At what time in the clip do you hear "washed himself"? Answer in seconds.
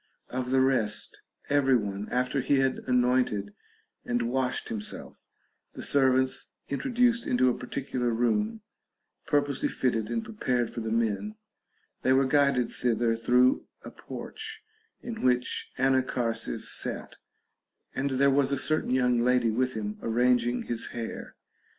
4.23-5.27